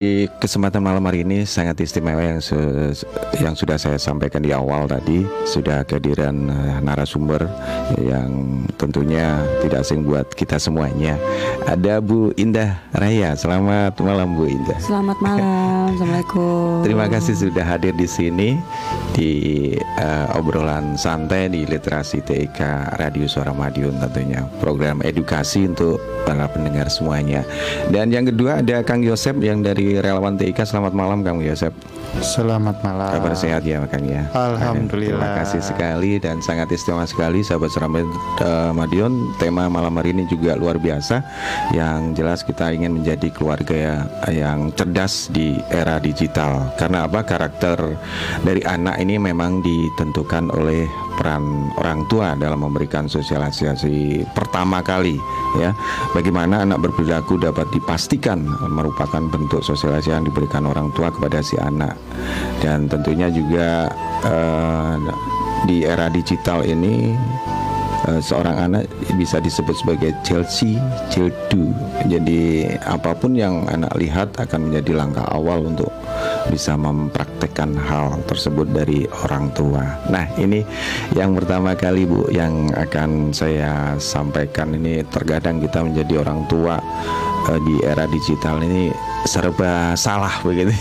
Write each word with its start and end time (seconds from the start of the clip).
Di 0.00 0.32
kesempatan 0.40 0.80
malam 0.80 1.04
hari 1.04 1.28
ini 1.28 1.44
sangat 1.44 1.84
istimewa 1.84 2.24
yang 2.24 2.40
su 2.40 2.56
yang 3.36 3.52
sudah 3.52 3.76
saya 3.76 4.00
sampaikan 4.00 4.40
di 4.40 4.48
awal 4.48 4.88
tadi 4.88 5.28
sudah 5.44 5.84
kehadiran 5.84 6.48
uh, 6.48 6.80
narasumber 6.80 7.44
yang 8.00 8.64
tentunya 8.80 9.44
tidak 9.60 9.84
asing 9.84 10.00
buat 10.08 10.24
kita 10.32 10.56
semuanya. 10.56 11.20
Ada 11.68 12.00
Bu 12.00 12.32
Indah 12.40 12.80
Raya. 12.96 13.36
Selamat 13.36 14.00
malam 14.00 14.40
Bu 14.40 14.48
Indah. 14.48 14.80
Selamat 14.80 15.20
malam. 15.20 15.92
Assalamualaikum. 15.92 16.80
Terima 16.80 17.04
kasih 17.04 17.34
sudah 17.36 17.66
hadir 17.68 17.92
di 17.92 18.08
sini 18.08 18.56
di 19.12 19.32
uh, 20.00 20.32
obrolan 20.32 20.96
santai 20.96 21.52
di 21.52 21.68
Literasi 21.68 22.24
TIK 22.24 22.96
Radio 22.96 23.28
Suara 23.28 23.52
Madiun 23.52 24.00
tentunya 24.00 24.48
program 24.64 25.04
edukasi 25.04 25.68
untuk 25.68 26.00
para 26.24 26.48
pendengar 26.48 26.88
semuanya. 26.88 27.44
Dan 27.92 28.08
yang 28.08 28.24
kedua 28.32 28.64
ada 28.64 28.80
Kang 28.80 29.04
Yosep 29.04 29.44
yang 29.44 29.60
dari 29.60 29.89
relawan 29.98 30.38
TIK. 30.38 30.62
Selamat 30.62 30.94
malam 30.94 31.26
Kang 31.26 31.42
Yosep. 31.42 31.74
Selamat 32.18 32.82
malam. 32.82 33.10
Kabar 33.16 33.34
sehat 33.38 33.62
ya 33.62 33.82
Kang 33.86 34.02
ya. 34.06 34.26
Alhamdulillah. 34.34 35.18
Terima 35.18 35.30
kasih 35.42 35.62
sekali 35.62 36.18
dan 36.18 36.42
sangat 36.42 36.70
istimewa 36.74 37.06
sekali 37.06 37.40
sahabat 37.40 37.70
Seramai 37.70 38.02
uh, 38.42 38.74
Madiun. 38.74 39.34
Tema 39.38 39.70
malam 39.70 39.94
hari 39.94 40.10
ini 40.14 40.26
juga 40.26 40.58
luar 40.58 40.76
biasa. 40.76 41.22
Yang 41.70 42.00
jelas 42.18 42.40
kita 42.42 42.74
ingin 42.74 42.98
menjadi 42.98 43.30
keluarga 43.30 43.74
ya, 43.74 43.96
yang 44.30 44.74
cerdas 44.74 45.30
di 45.30 45.54
era 45.70 46.02
digital. 46.02 46.74
Karena 46.74 47.06
apa? 47.06 47.22
Karakter 47.22 47.94
dari 48.42 48.60
anak 48.66 48.98
ini 48.98 49.16
memang 49.16 49.62
ditentukan 49.62 50.50
oleh 50.50 50.84
peran 51.18 51.72
orang 51.78 52.06
tua 52.06 52.34
dalam 52.38 52.62
memberikan 52.62 53.06
sosialisasi 53.10 54.26
pertama 54.34 54.82
kali 54.84 55.16
ya. 55.58 55.74
Bagaimana 56.14 56.62
anak 56.66 56.90
berperilaku 56.90 57.40
dapat 57.40 57.66
dipastikan 57.74 58.44
merupakan 58.70 59.22
bentuk 59.30 59.62
sosialisasi 59.64 60.14
yang 60.14 60.26
diberikan 60.26 60.66
orang 60.66 60.92
tua 60.94 61.10
kepada 61.10 61.40
si 61.40 61.58
anak. 61.58 61.96
Dan 62.60 62.86
tentunya 62.90 63.32
juga 63.32 63.88
uh, 64.24 64.96
di 65.68 65.84
era 65.84 66.08
digital 66.08 66.64
ini 66.64 67.12
uh, 68.08 68.20
seorang 68.20 68.56
anak 68.70 68.88
bisa 69.16 69.42
disebut 69.42 69.76
sebagai 69.76 70.12
Chelsea 70.24 70.80
Childu 71.12 71.72
jadi 72.08 72.74
apa 72.84 73.12
pun 73.12 73.36
yang 73.36 73.68
anak 73.68 73.92
lihat 74.00 74.32
akan 74.40 74.70
menjadi 74.70 74.96
langkah 74.96 75.26
awal 75.28 75.68
untuk 75.68 75.92
bisa 76.50 76.74
mempraktekkan 76.74 77.78
hal 77.78 78.18
tersebut 78.26 78.66
dari 78.74 79.06
orang 79.24 79.54
tua. 79.54 79.86
Nah, 80.10 80.26
ini 80.34 80.66
yang 81.14 81.38
pertama 81.38 81.78
kali 81.78 82.04
Bu 82.04 82.26
yang 82.34 82.74
akan 82.74 83.30
saya 83.30 83.94
sampaikan 84.02 84.74
ini 84.74 85.06
terkadang 85.06 85.62
kita 85.62 85.86
menjadi 85.86 86.26
orang 86.26 86.44
tua 86.50 86.82
uh, 87.46 87.60
di 87.62 87.80
era 87.86 88.04
digital 88.10 88.60
ini 88.60 88.90
serba 89.28 89.92
salah 89.94 90.32
begitu. 90.40 90.72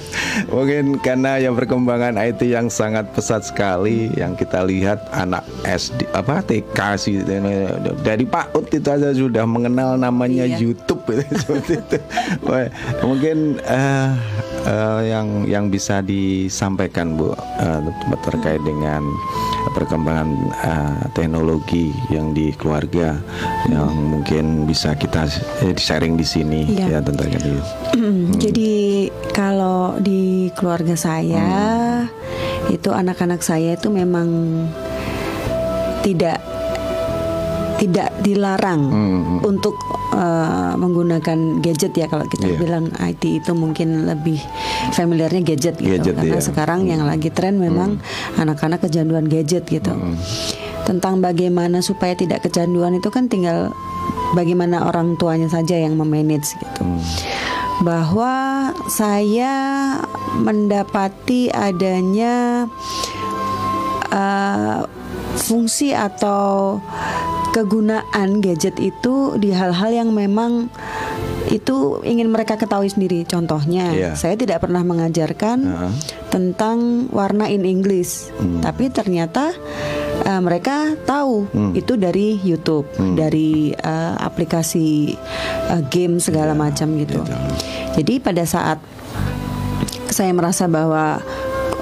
Mungkin 0.54 1.00
karena 1.00 1.40
yang 1.40 1.56
perkembangan 1.56 2.20
IT 2.20 2.44
yang 2.44 2.68
sangat 2.68 3.08
pesat 3.16 3.48
sekali 3.48 4.12
yang 4.14 4.36
kita 4.36 4.60
lihat 4.64 5.08
anak 5.12 5.44
SD 5.64 6.04
apa 6.12 6.44
TK 6.44 6.78
sih 7.00 7.16
dari 8.04 8.24
PAUD 8.28 8.66
itu 8.68 8.88
aja 8.88 9.10
sudah 9.16 9.44
mengenal 9.48 9.96
namanya 9.96 10.44
iya. 10.44 10.60
YouTube 10.60 11.00
seperti 11.40 11.80
itu. 11.80 11.98
Mungkin 13.00 13.64
uh, 13.64 14.12
uh, 14.68 15.00
yang 15.00 15.48
yang 15.48 15.64
bisa 15.72 16.04
disampaikan 16.04 17.16
Bu 17.16 17.32
uh, 17.32 17.80
terkait 18.28 18.60
dengan 18.60 19.00
perkembangan 19.72 20.28
uh, 20.64 21.02
teknologi 21.16 21.92
yang 22.12 22.36
di 22.36 22.52
keluarga 22.56 23.16
hmm. 23.16 23.72
yang 23.72 23.92
mungkin 23.96 24.44
bisa 24.68 24.92
kita 24.94 25.28
sharing 25.76 26.20
di 26.20 26.26
sini 26.26 26.60
iya. 26.68 26.98
ya 26.98 27.04
tentunya. 27.04 27.40
Hmm. 27.96 28.36
Jadi 28.36 29.08
kalau 29.32 29.96
di 29.98 30.52
keluarga 30.54 30.94
saya 30.94 31.48
hmm. 32.04 32.74
itu 32.76 32.92
anak-anak 32.92 33.40
saya 33.40 33.74
itu 33.74 33.88
memang 33.88 34.28
tidak 36.04 36.40
tidak 37.78 38.10
dilarang 38.26 38.82
hmm. 38.90 39.46
untuk 39.46 39.78
uh, 40.10 40.74
menggunakan 40.74 41.62
gadget 41.62 41.94
ya 41.94 42.10
kalau 42.10 42.26
kita 42.26 42.50
yeah. 42.50 42.58
bilang 42.58 42.84
IT 42.98 43.22
itu 43.22 43.54
mungkin 43.54 44.04
lebih 44.04 44.42
familiarnya 44.92 45.46
gadget 45.46 45.78
gitu 45.78 45.94
gadget, 46.02 46.14
karena 46.18 46.38
yeah. 46.42 46.44
sekarang 46.44 46.80
hmm. 46.84 46.90
yang 46.90 47.02
lagi 47.06 47.30
tren 47.30 47.62
memang 47.62 48.02
hmm. 48.02 48.42
anak-anak 48.42 48.82
hmm. 48.82 48.86
kecanduan 48.90 49.26
gadget 49.30 49.64
gitu. 49.70 49.94
Hmm. 49.94 50.18
Tentang 50.84 51.22
bagaimana 51.22 51.78
supaya 51.78 52.18
tidak 52.18 52.42
kecanduan 52.42 52.98
itu 52.98 53.08
kan 53.14 53.30
tinggal 53.30 53.70
bagaimana 54.34 54.82
orang 54.90 55.14
tuanya 55.14 55.46
saja 55.46 55.78
yang 55.78 55.94
memanage 55.94 56.58
gitu. 56.58 56.82
Hmm. 56.82 57.00
Bahwa 57.86 58.34
saya 58.90 59.54
mendapati 60.34 61.46
adanya 61.54 62.66
uh, 64.10 64.82
fungsi 65.38 65.94
atau 65.94 66.82
kegunaan 67.52 68.44
gadget 68.44 68.76
itu 68.78 69.36
di 69.40 69.50
hal-hal 69.52 69.90
yang 69.90 70.10
memang 70.12 70.68
itu 71.48 72.04
ingin 72.04 72.28
mereka 72.28 72.60
ketahui 72.60 72.92
sendiri. 72.92 73.24
Contohnya, 73.24 73.92
yeah. 73.96 74.12
saya 74.12 74.36
tidak 74.36 74.60
pernah 74.64 74.84
mengajarkan 74.84 75.58
uh 75.64 75.72
-huh. 75.88 75.92
tentang 76.28 77.08
warna 77.08 77.48
in 77.48 77.64
English, 77.64 78.28
hmm. 78.36 78.60
tapi 78.60 78.92
ternyata 78.92 79.56
uh, 80.28 80.40
mereka 80.44 80.92
tahu 81.08 81.48
hmm. 81.48 81.72
itu 81.72 81.96
dari 81.96 82.36
YouTube, 82.44 82.84
hmm. 83.00 83.16
dari 83.16 83.72
uh, 83.72 84.14
aplikasi 84.20 85.16
uh, 85.72 85.82
game 85.88 86.20
segala 86.20 86.52
yeah. 86.52 86.60
macam 86.60 86.88
gitu. 87.00 87.20
Yeah. 87.24 87.96
Jadi 87.98 88.14
pada 88.20 88.44
saat 88.44 88.78
saya 90.12 90.32
merasa 90.32 90.68
bahwa 90.68 91.20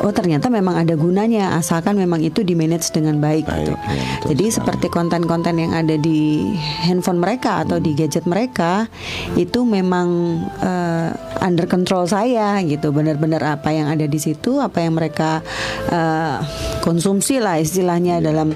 oh 0.04 0.12
ternyata 0.12 0.52
memang 0.52 0.76
ada 0.76 0.92
gunanya 0.98 1.56
asalkan 1.56 1.96
memang 1.96 2.20
itu 2.20 2.44
di 2.44 2.52
manage 2.52 2.92
dengan 2.92 3.16
baik, 3.22 3.48
baik 3.48 3.64
gitu. 3.64 3.72
Ya, 3.72 4.04
Jadi 4.32 4.44
sekali. 4.50 4.56
seperti 4.56 4.86
konten-konten 4.92 5.56
yang 5.56 5.72
ada 5.72 5.96
di 5.96 6.52
handphone 6.84 7.22
mereka 7.22 7.64
atau 7.64 7.80
hmm. 7.80 7.84
di 7.84 7.90
gadget 7.96 8.24
mereka 8.28 8.90
itu 9.38 9.64
memang 9.64 10.40
uh, 10.60 11.10
under 11.40 11.64
control 11.64 12.04
saya 12.04 12.60
gitu. 12.64 12.92
Benar-benar 12.92 13.60
apa 13.60 13.72
yang 13.72 13.88
ada 13.88 14.04
di 14.04 14.18
situ, 14.20 14.60
apa 14.60 14.84
yang 14.84 14.98
mereka 14.98 15.40
uh, 15.88 16.44
konsumsi 16.84 17.40
lah 17.40 17.56
istilahnya 17.56 18.20
yeah. 18.20 18.24
dalam 18.24 18.48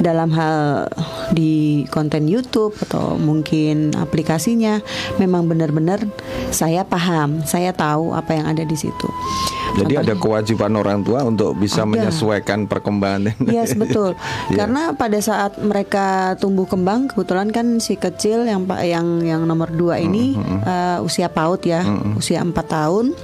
dalam 0.00 0.28
hal 0.34 0.88
di 1.32 1.84
konten 1.88 2.28
YouTube 2.28 2.76
atau 2.88 3.16
mungkin 3.16 3.96
aplikasinya 3.96 4.84
memang 5.16 5.48
benar-benar 5.48 6.04
saya 6.52 6.84
paham, 6.84 7.40
saya 7.48 7.72
tahu 7.72 8.12
apa 8.12 8.36
yang 8.36 8.46
ada 8.48 8.62
di 8.62 8.76
situ. 8.76 9.08
Jadi 9.72 9.96
Contohnya, 9.96 10.04
ada 10.04 10.14
kewajiban 10.20 10.72
orang 10.76 11.00
tua 11.00 11.20
untuk 11.24 11.56
bisa 11.56 11.82
ada. 11.82 11.90
menyesuaikan 11.90 12.68
perkembangan. 12.68 13.32
Yes 13.48 13.72
betul. 13.82 14.12
yeah. 14.52 14.64
Karena 14.64 14.92
pada 14.92 15.18
saat 15.18 15.56
mereka 15.60 16.36
tumbuh 16.36 16.68
kembang, 16.68 17.08
kebetulan 17.08 17.48
kan 17.48 17.80
si 17.80 17.96
kecil 17.96 18.44
yang 18.44 18.68
yang 18.84 19.24
yang 19.24 19.42
nomor 19.48 19.72
dua 19.72 19.96
ini 19.96 20.36
mm 20.36 20.42
-hmm. 20.44 20.60
uh, 20.62 20.98
usia 21.06 21.32
PAUD 21.32 21.64
ya, 21.64 21.80
mm 21.80 21.96
-hmm. 21.96 22.12
usia 22.20 22.38
empat 22.44 22.66
tahun 22.68 23.16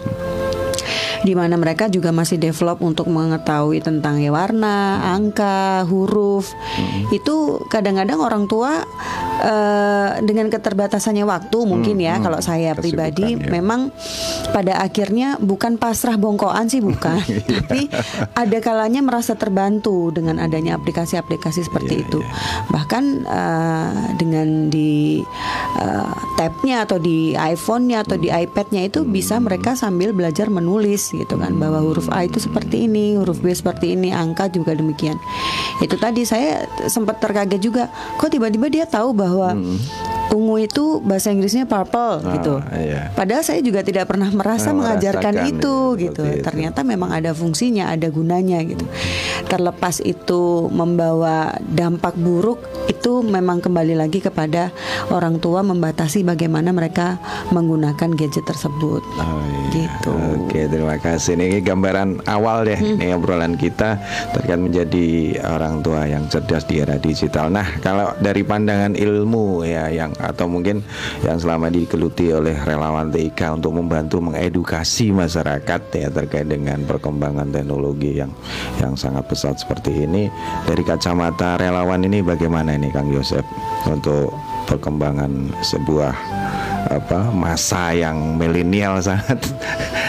di 1.28 1.36
mana 1.36 1.60
mereka 1.60 1.92
juga 1.92 2.08
masih 2.08 2.40
develop 2.40 2.80
untuk 2.80 3.12
mengetahui 3.12 3.84
tentang 3.84 4.16
ya 4.16 4.32
warna, 4.32 5.12
angka, 5.12 5.84
huruf. 5.84 6.56
Hmm. 6.56 7.12
Itu 7.12 7.60
kadang-kadang 7.68 8.16
orang 8.16 8.48
tua 8.48 8.80
uh, 9.44 10.10
dengan 10.24 10.48
keterbatasannya 10.48 11.28
waktu 11.28 11.58
mungkin 11.68 12.00
ya 12.00 12.16
hmm. 12.16 12.24
kalau 12.24 12.40
saya 12.40 12.72
pribadi 12.72 13.36
ya. 13.36 13.44
memang 13.52 13.92
pada 14.56 14.80
akhirnya 14.80 15.36
bukan 15.36 15.76
pasrah 15.76 16.16
bongkoan 16.16 16.72
sih 16.72 16.80
bukan, 16.80 17.20
iya. 17.28 17.44
tapi 17.44 17.92
ada 18.32 18.58
kalanya 18.64 19.04
merasa 19.04 19.36
terbantu 19.36 20.08
dengan 20.08 20.40
adanya 20.40 20.80
aplikasi-aplikasi 20.80 21.68
seperti 21.68 22.00
yeah, 22.00 22.04
itu. 22.08 22.20
Yeah. 22.24 22.32
Bahkan 22.72 23.04
uh, 23.28 24.16
dengan 24.16 24.72
di 24.72 25.20
uh, 25.78 26.12
tabnya 26.38 26.84
atau 26.86 26.98
di 26.98 27.34
iPhone-nya 27.34 28.06
atau 28.06 28.18
di 28.18 28.30
iPad-nya 28.30 28.86
itu 28.90 29.02
hmm. 29.02 29.10
bisa 29.10 29.38
mereka 29.38 29.74
sambil 29.78 30.10
belajar 30.14 30.50
menulis 30.50 31.10
gitu 31.10 31.34
kan 31.38 31.54
bahwa 31.56 31.82
huruf 31.82 32.10
A 32.10 32.26
itu 32.26 32.42
seperti 32.42 32.90
ini, 32.90 33.18
huruf 33.18 33.38
B 33.42 33.50
seperti 33.50 33.94
ini, 33.94 34.10
angka 34.10 34.50
juga 34.50 34.74
demikian. 34.74 35.18
Itu 35.82 35.98
tadi 35.98 36.26
saya 36.26 36.66
sempat 36.90 37.22
terkaget 37.22 37.60
juga, 37.62 37.90
kok 38.18 38.30
tiba-tiba 38.30 38.66
dia 38.70 38.84
tahu 38.86 39.14
bahwa 39.14 39.54
hmm. 39.54 40.17
Ungu 40.32 40.60
itu 40.60 41.00
bahasa 41.00 41.32
Inggrisnya 41.32 41.64
purple 41.64 42.20
ah, 42.24 42.34
gitu. 42.36 42.54
Iya. 42.72 43.12
Padahal 43.14 43.42
saya 43.44 43.60
juga 43.64 43.80
tidak 43.80 44.08
pernah 44.10 44.28
merasa 44.32 44.70
nah, 44.72 44.84
mengajarkan 44.84 45.34
itu 45.48 45.76
gitu. 45.96 46.22
Itu. 46.24 46.44
Ternyata 46.44 46.84
memang 46.84 47.14
ada 47.14 47.32
fungsinya, 47.32 47.88
ada 47.92 48.08
gunanya 48.12 48.60
gitu. 48.64 48.84
Terlepas 49.48 50.02
itu 50.04 50.68
membawa 50.72 51.56
dampak 51.62 52.16
buruk 52.18 52.60
itu 52.88 53.20
memang 53.24 53.60
kembali 53.60 53.94
lagi 53.96 54.18
kepada 54.20 54.72
orang 55.12 55.40
tua 55.40 55.64
membatasi 55.64 56.24
bagaimana 56.24 56.72
mereka 56.72 57.20
menggunakan 57.52 58.12
gadget 58.16 58.44
tersebut. 58.44 59.00
Oh, 59.20 59.40
iya. 59.72 59.86
Gitu. 59.86 60.12
Oke, 60.44 60.66
terima 60.68 60.96
kasih. 60.96 61.36
Ini 61.36 61.60
gambaran 61.62 62.24
awal 62.28 62.64
deh 62.64 62.78
Hmm. 62.78 62.96
nih 63.00 63.10
obrolan 63.12 63.58
kita 63.58 63.98
terkait 64.32 64.60
menjadi 64.60 65.38
orang 65.44 65.82
tua 65.82 66.06
yang 66.06 66.30
cerdas 66.30 66.64
di 66.64 66.80
era 66.80 66.96
digital. 66.96 67.50
Nah, 67.50 67.66
kalau 67.82 68.14
dari 68.22 68.46
pandangan 68.46 68.94
ilmu 68.94 69.66
ya 69.66 69.90
yang 69.90 70.14
atau 70.18 70.50
mungkin 70.50 70.82
yang 71.22 71.38
selama 71.38 71.70
digeluti 71.70 72.34
oleh 72.34 72.54
relawan 72.66 73.10
TIK 73.10 73.58
untuk 73.58 73.78
membantu 73.78 74.18
mengedukasi 74.18 75.14
masyarakat 75.14 75.80
ya 75.94 76.08
terkait 76.10 76.50
dengan 76.50 76.82
perkembangan 76.84 77.50
teknologi 77.54 78.18
yang 78.18 78.30
yang 78.82 78.98
sangat 78.98 79.24
pesat 79.30 79.58
seperti 79.58 80.06
ini. 80.06 80.26
Dari 80.66 80.82
kacamata 80.82 81.58
relawan 81.58 82.02
ini 82.04 82.22
bagaimana 82.22 82.74
ini 82.74 82.90
Kang 82.90 83.10
Yosep 83.10 83.46
untuk 83.86 84.34
perkembangan 84.68 85.54
sebuah 85.64 86.12
apa 86.88 87.32
masa 87.32 87.92
yang 87.92 88.36
milenial 88.36 89.00
sangat 89.00 89.40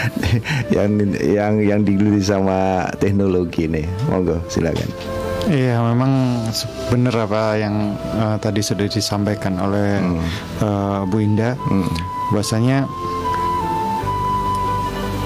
yang 0.74 0.96
yang 1.20 1.54
yang 1.60 1.80
digeluti 1.84 2.24
sama 2.24 2.88
teknologi 2.96 3.68
nih 3.68 3.84
monggo 4.08 4.40
silakan 4.48 5.19
Iya, 5.46 5.80
memang 5.82 6.44
benar 6.88 7.14
apa 7.20 7.56
yang 7.56 7.94
eh, 7.96 8.36
tadi 8.36 8.60
sudah 8.60 8.84
disampaikan 8.84 9.56
oleh 9.56 10.02
eh, 10.58 11.00
Bu 11.06 11.16
Indah. 11.18 11.56
Bahwasanya 12.28 12.84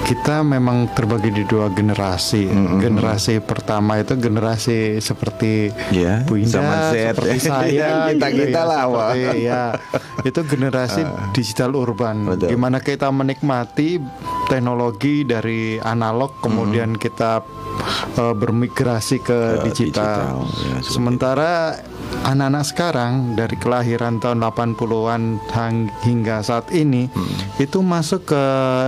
kita 0.05 0.45
memang 0.45 0.85
terbagi 0.87 1.33
di 1.33 1.43
dua 1.43 1.65
generasi. 1.67 2.45
Generasi 2.77 3.41
pertama 3.41 3.97
itu 3.97 4.13
generasi 4.15 5.01
seperti 5.01 5.73
Ya, 5.89 6.21
Bu 6.21 6.37
Indah, 6.37 6.53
zaman 6.55 6.77
Z. 6.85 6.95
seperti 7.11 7.37
saya, 7.49 7.87
kita-kita 8.07 8.27
gitu 8.31 8.53
ya, 8.53 8.63
lah, 8.63 8.83
seperti- 8.85 9.41
ya. 9.41 9.63
Itu 10.21 10.39
generasi 10.45 11.01
digital 11.35 11.73
urban. 11.73 12.15
Betul. 12.27 12.53
Gimana 12.53 12.77
kita 12.79 13.09
menikmati 13.09 13.97
teknologi 14.45 15.25
dari 15.25 15.77
analog, 15.77 16.37
kemudian 16.37 16.93
kita 16.93 17.41
eh, 18.13 18.33
bermigrasi 18.33 19.19
ke, 19.19 19.39
Ke 19.59 19.65
digital. 19.65 20.45
digital, 20.45 20.45
ya, 20.61 20.77
Sementara 20.81 21.51
anak-anak 22.23 22.65
sekarang 22.65 23.11
dari 23.33 23.55
kelahiran 23.55 24.17
tahun 24.17 24.41
80-an 24.41 25.21
hang- 25.47 25.91
hingga 26.01 26.41
saat 26.41 26.71
ini 26.71 27.07
Hmm. 27.07 27.35
itu 27.57 27.79
masuk 27.79 28.27
ke 28.27 28.43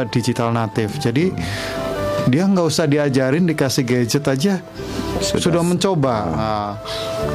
digital 0.10 0.50
native. 0.50 0.96
Jadi 0.98 1.34
dia 2.26 2.44
nggak 2.44 2.66
usah 2.66 2.86
diajarin 2.86 3.46
dikasih 3.46 3.84
gadget 3.84 4.26
aja 4.26 4.60
Sudah- 5.18 5.42
sudah, 5.42 5.64
mencoba. 5.64 6.16
Nah, 6.28 6.72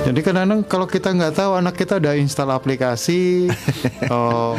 jadi 0.02 0.20
kadang-kadang 0.22 0.62
kalau 0.62 0.86
kita 0.86 1.10
nggak 1.10 1.34
tahu 1.34 1.56
anak 1.56 1.74
kita 1.74 1.96
udah 1.96 2.14
install 2.14 2.52
aplikasi, 2.52 3.50
oh, 4.12 4.54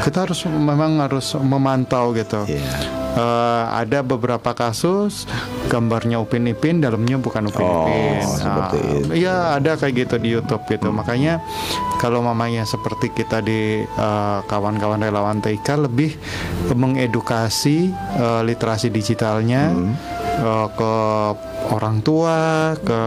kita 0.00 0.24
harus 0.24 0.40
memang 0.46 0.96
harus 0.98 1.34
memantau 1.36 2.12
gitu. 2.12 2.46
Iya. 2.46 3.03
Eh, 3.14 3.64
ada 3.70 4.02
beberapa 4.02 4.50
kasus 4.58 5.22
gambarnya 5.70 6.18
Upin 6.18 6.50
Ipin, 6.50 6.82
dalamnya 6.82 7.14
bukan 7.14 7.46
Upin 7.46 7.62
Oh, 7.62 7.86
Ipin. 7.86 8.26
seperti 8.26 8.78
itu. 8.82 9.10
Iya 9.22 9.54
ada 9.54 9.78
kayak 9.78 9.94
gitu 9.94 10.14
di 10.18 10.34
YouTube 10.34 10.66
gitu. 10.66 10.90
Makanya 10.90 11.38
kalau 12.02 12.26
mamanya 12.26 12.66
seperti 12.66 13.14
kita 13.14 13.38
di 13.38 13.86
eh, 13.86 14.38
kawan-kawan 14.50 14.98
relawan 14.98 15.38
TIK 15.38 15.86
lebih 15.86 16.18
mengedukasi 16.74 17.94
eh, 18.18 18.42
literasi 18.42 18.90
digitalnya 18.90 19.70
eh, 20.42 20.68
ke 20.74 20.94
orang 21.64 22.04
tua, 22.04 22.74
ke 22.76 23.02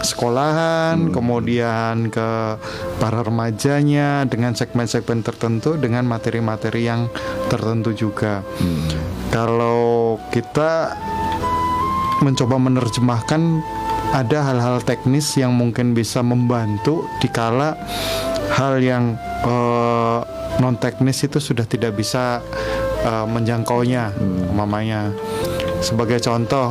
sekolahan, 0.00 1.12
kemudian 1.12 2.08
ke 2.08 2.56
para 2.96 3.20
remajanya 3.20 4.24
dengan 4.24 4.56
segmen-segmen 4.56 5.20
tertentu 5.20 5.76
dengan 5.76 6.08
materi-materi 6.08 6.88
yang 6.88 7.12
tertentu 7.52 7.92
juga. 7.92 8.40
Kalau 9.34 10.14
kita 10.30 10.94
mencoba 12.22 12.54
menerjemahkan 12.54 13.42
ada 14.14 14.46
hal-hal 14.46 14.78
teknis 14.86 15.34
yang 15.34 15.58
mungkin 15.58 15.90
bisa 15.90 16.22
membantu 16.22 17.02
dikala 17.18 17.74
hal 18.54 18.78
yang 18.78 19.18
non 20.62 20.78
teknis 20.78 21.26
itu 21.26 21.42
sudah 21.42 21.66
tidak 21.66 21.98
bisa 21.98 22.38
eh, 23.02 23.26
menjangkaunya 23.26 24.14
mamanya. 24.54 25.10
Sebagai 25.82 26.22
contoh 26.22 26.70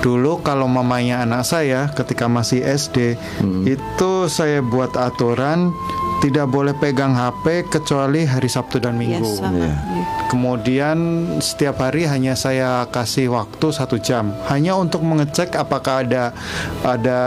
dulu 0.00 0.40
kalau 0.40 0.68
mamanya 0.68 1.24
anak 1.24 1.44
saya 1.44 1.88
ketika 1.92 2.28
masih 2.28 2.60
SD 2.60 3.16
itu 3.64 4.12
saya 4.28 4.60
buat 4.60 4.92
aturan 4.96 5.72
tidak 6.24 6.48
boleh 6.48 6.72
pegang 6.72 7.12
HP 7.12 7.68
kecuali 7.68 8.24
hari 8.24 8.48
Sabtu 8.48 8.80
dan 8.80 8.96
Ya, 8.96 9.20
Minggu. 9.20 9.28
sama. 9.28 9.52
Iya. 9.52 9.76
Iya. 9.76 10.04
Kemudian 10.32 10.98
setiap 11.38 11.84
hari 11.84 12.08
hanya 12.08 12.32
saya 12.32 12.88
kasih 12.88 13.28
waktu 13.28 13.66
satu 13.68 14.00
jam 14.00 14.32
hanya 14.48 14.72
untuk 14.72 15.04
mengecek 15.04 15.52
apakah 15.52 16.00
ada 16.00 16.32
ada 16.80 17.20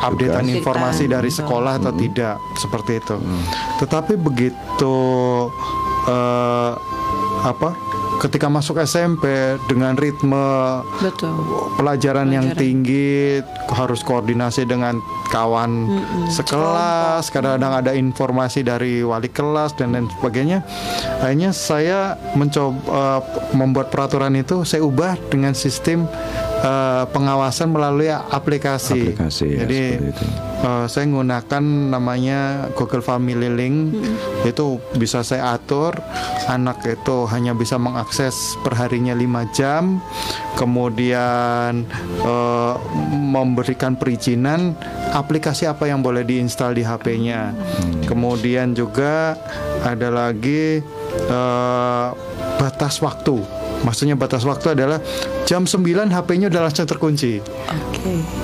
updatean 0.00 0.48
informasi 0.48 1.04
dari 1.04 1.28
Betul. 1.28 1.38
sekolah 1.44 1.72
atau 1.76 1.92
tidak 1.92 2.40
seperti 2.56 2.96
itu. 2.96 3.16
Tetapi 3.78 4.16
begitu 4.16 4.96
eh, 6.08 6.72
apa? 7.44 7.70
Ketika 8.24 8.48
masuk 8.48 8.80
SMP 8.80 9.28
dengan 9.68 9.92
ritme 10.00 10.80
Betul. 10.96 11.36
pelajaran 11.76 12.32
yang 12.32 12.56
Pelajaran. 12.56 12.64
tinggi 12.64 13.44
harus 13.68 14.00
koordinasi 14.00 14.64
dengan 14.64 14.96
kawan 15.28 15.92
sekelas 16.32 17.28
kadang-kadang 17.28 17.84
ada 17.84 17.92
informasi 17.92 18.64
dari 18.64 19.04
wali 19.04 19.28
kelas 19.28 19.76
dan 19.76 19.92
lain 19.92 20.08
sebagainya 20.16 20.64
akhirnya 21.20 21.52
saya 21.52 22.16
mencoba 22.32 22.80
eh, 22.80 23.20
membuat 23.52 23.92
peraturan 23.92 24.32
itu 24.40 24.64
saya 24.64 24.80
ubah 24.88 25.20
dengan 25.28 25.52
sistem 25.52 26.08
eh, 26.64 27.04
pengawasan 27.12 27.68
melalui 27.68 28.08
aplikasi, 28.10 29.12
Aplikasi, 29.12 29.46
ya, 29.52 29.68
jadi 29.68 29.82
eh, 30.64 30.86
saya 30.88 31.04
menggunakan 31.04 31.64
namanya 31.92 32.72
Google 32.72 33.04
Family 33.04 33.52
Link. 33.52 34.00
Itu 34.48 34.80
bisa 34.96 35.20
saya 35.20 35.56
atur 35.60 36.00
anak 36.48 36.84
itu 36.84 37.24
hanya 37.28 37.56
bisa 37.56 37.80
mengakses 37.80 38.56
perharinya 38.60 39.16
5 39.16 39.56
jam 39.56 40.00
kemudian 40.54 41.88
eh, 42.20 42.74
memberikan 43.10 43.96
perizinan 43.96 44.76
aplikasi 45.16 45.66
apa 45.66 45.88
yang 45.88 46.04
boleh 46.04 46.22
diinstal 46.22 46.76
di 46.76 46.84
HP-nya 46.84 47.54
kemudian 48.06 48.76
juga 48.76 49.34
ada 49.82 50.08
lagi 50.12 50.84
eh, 51.28 52.08
batas 52.60 53.00
waktu 53.00 53.63
maksudnya 53.84 54.16
batas 54.16 54.42
waktu 54.48 54.74
adalah 54.74 54.98
jam 55.44 55.68
9 55.68 56.10
HP-nya 56.10 56.48
udah 56.48 56.60
langsung 56.66 56.88
terkunci 56.88 57.38
Oke. 57.68 58.43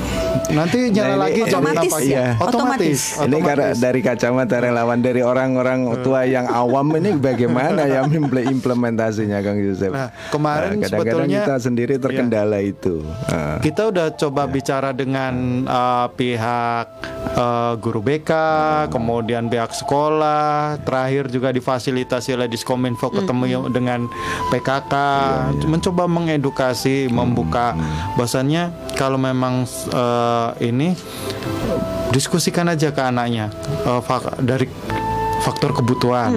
Nanti 0.50 0.90
nyala 0.90 1.06
Nah, 1.06 1.14
ini- 1.16 1.22
lagi 1.22 1.40
Otomatis 1.44 1.92
berapa? 1.92 1.98
ya? 2.00 2.08
Iya. 2.10 2.26
Otomatis. 2.36 3.00
Otomatis. 3.14 3.26
Ini 3.26 3.36
karena 3.40 3.68
dari 3.72 4.00
kacamata 4.00 4.56
relawan 4.58 4.98
dari 4.98 5.22
orang-orang 5.22 5.80
tua 6.00 6.20
yang 6.24 6.46
awam 6.46 6.90
ini 6.92 7.10
bagaimana 7.14 7.86
ya 7.86 8.02
imple- 8.04 8.50
implementasinya 8.50 9.38
Kang 9.40 9.56
Yusuf? 9.56 9.90
Nah, 9.90 10.10
kemarin 10.28 10.76
Nah, 10.76 10.84
kadang-kadang 10.84 11.06
sebetulnya- 11.22 11.44
kita 11.44 11.56
sendiri 11.60 11.94
terkendala 11.96 12.58
itu. 12.58 13.02
Ah. 13.26 13.58
Kita 13.60 13.88
udah 13.88 14.06
coba 14.12 14.42
bicara 14.44 14.90
dengan 14.90 15.34
uh, 15.64 16.06
pihak 16.10 16.86
uh, 17.32 17.72
guru 17.76 18.00
BK, 18.00 18.30
kemudian 18.88 19.46
pihak 19.46 19.70
sekolah, 19.70 20.78
terakhir 20.80 21.28
juga 21.28 21.50
difasilitasi 21.50 22.34
oleh 22.34 22.48
Diskominfo 22.48 23.08
ketemu 23.08 23.40
dengan 23.68 24.10
PKK, 24.50 24.94
mencoba 25.64 26.04
mengedukasi, 26.06 27.06
membuka 27.08 27.78
bahwasannya 28.14 28.68
kalau 28.94 29.16
memang 29.16 29.62
uh, 29.90 30.19
ini 30.60 30.94
diskusikan 32.10 32.68
aja 32.68 32.90
ke 32.90 33.02
anaknya. 33.02 33.50
Uh, 33.86 34.02
dari 34.42 34.66
faktor 35.40 35.72
kebutuhan 35.72 36.30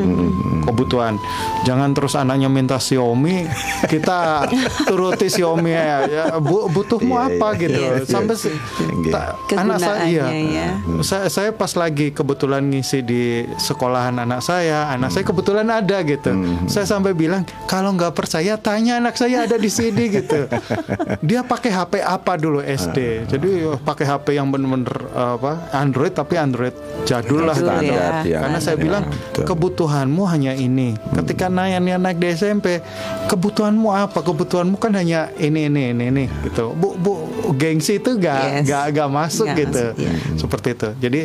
kebutuhan 0.63 1.19
jangan 1.61 1.91
terus 1.91 2.13
anaknya 2.13 2.47
minta 2.47 2.77
Xiaomi 2.77 3.47
kita 3.85 4.47
turuti 4.89 5.27
Xiaomi 5.27 5.69
ya, 5.69 5.97
ya 6.05 6.23
bu, 6.37 6.67
butuhmu 6.67 7.11
Iya, 7.13 7.27
apa 7.29 7.47
iya, 7.49 7.59
gitu 7.59 7.79
iya, 7.79 7.91
sampai 8.03 8.35
iya. 8.35 8.41
se- 8.41 8.61
Iya. 8.83 9.11
ta- 9.11 9.35
anak 9.55 9.77
saya 9.77 10.03
iya. 10.05 10.25
Ya. 10.31 10.67
saya 11.01 11.27
saya 11.27 11.49
pas 11.51 11.71
lagi 11.73 12.09
kebetulan 12.09 12.63
ngisi 12.63 12.99
di 13.01 13.23
sekolahan 13.55 14.15
anak 14.17 14.39
saya 14.39 14.87
anak 14.89 15.11
saya 15.11 15.23
kebetulan 15.23 15.67
ada 15.67 15.97
gitu 16.01 16.31
saya 16.65 16.85
sampai 16.85 17.11
bilang 17.11 17.43
kalau 17.65 17.91
nggak 17.91 18.13
percaya 18.13 18.55
tanya 18.55 18.97
anak 18.97 19.15
saya 19.15 19.43
ada 19.43 19.55
di 19.55 19.67
sini 19.67 20.09
gitu 20.09 20.47
dia 21.27 21.43
pakai 21.43 21.69
HP 21.69 21.93
apa 21.99 22.33
dulu 22.35 22.59
SD 22.59 23.27
jadi 23.27 23.49
eh, 23.67 23.77
pakai 23.77 24.05
HP 24.05 24.33
yang 24.33 24.47
bener-bener 24.47 24.89
apa 25.11 25.67
Android 25.73 26.11
tapi 26.11 26.35
Android 26.35 26.73
jadul 27.03 27.43
lah 27.43 27.55
gitu. 27.55 27.69
ya. 27.83 28.23
ya. 28.23 28.39
karena 28.39 28.59
saya 28.59 28.75
Yang 28.75 28.83
bilang 28.83 28.92
bilang 28.93 29.05
betul. 29.09 29.43
kebutuhanmu 29.43 30.23
hanya 30.23 30.53
ini. 30.53 30.93
Ketika 31.11 31.49
naik 31.49 31.81
naik 31.81 32.17
di 32.17 32.27
SMP, 32.29 32.77
kebutuhanmu 33.25 33.89
apa? 33.89 34.19
Kebutuhanmu 34.19 34.77
kan 34.77 34.93
hanya 34.93 35.33
ini 35.35 35.65
ini 35.65 35.91
ini 35.91 36.03
ini 36.07 36.23
gitu. 36.43 36.71
Bu 36.71 36.93
bu 36.93 37.13
gengsi 37.53 37.97
itu 37.97 38.13
gak 38.15 38.61
Yes. 38.61 38.65
gak 38.65 38.83
gak 38.93 39.09
masuk 39.09 39.45
Nggak 39.45 39.57
gitu. 39.59 39.83
masuk, 39.89 39.99
iya. 39.99 40.11
Seperti 40.35 40.67
itu. 40.71 40.89
Jadi 40.99 41.21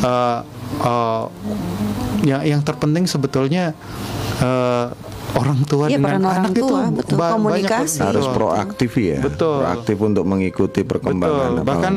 eh, 0.00 0.38
eh, 0.80 1.22
yang 2.24 2.42
yang 2.46 2.60
terpenting 2.60 3.04
sebetulnya 3.04 3.74
eh, 4.38 4.86
orang 5.30 5.60
tua 5.62 5.86
Iya, 5.86 5.98
dengan 5.98 6.24
orang 6.24 6.40
anak 6.40 6.50
itu 6.50 6.62
tua, 6.62 6.82
betul. 6.88 7.14
ba- 7.14 7.36
banyak- 7.36 7.68
Komunikasi. 7.68 8.00
harus 8.00 8.26
proaktif 8.28 8.90
ya 8.96 9.18
Betul. 9.20 9.60
proaktif 9.60 9.96
untuk 9.98 10.24
mengikuti 10.24 10.80
perkembangan 10.82 11.50
Betul. 11.54 11.66
Bahkan. 11.68 11.94